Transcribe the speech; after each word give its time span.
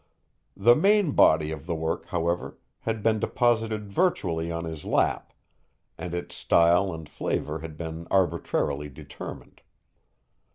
The 0.57 0.75
main 0.75 1.11
body 1.11 1.51
of 1.51 1.67
the 1.67 1.75
work, 1.75 2.07
however, 2.07 2.57
had 2.79 3.03
been 3.03 3.19
deposited 3.19 3.87
virtually 3.93 4.51
on 4.51 4.63
his 4.65 4.83
lap, 4.83 5.31
and 5.95 6.15
its 6.15 6.33
style 6.33 6.91
and 6.91 7.07
flavor 7.07 7.59
had 7.59 7.77
been 7.77 8.07
arbitrarily 8.09 8.89
determined. 8.89 9.61